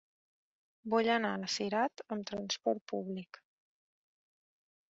[0.93, 3.41] Vull anar a Cirat amb transport públic.